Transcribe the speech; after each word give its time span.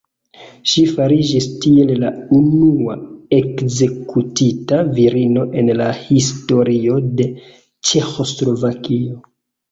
Ŝi 0.69 0.83
fariĝis 0.91 1.47
tiel 1.63 1.89
la 2.03 2.07
unua 2.37 2.95
ekzekutita 3.39 4.79
virino 4.95 5.43
en 5.63 5.69
la 5.81 5.89
historio 5.99 6.95
de 7.21 7.27
Ĉeĥoslovakio. 7.91 9.21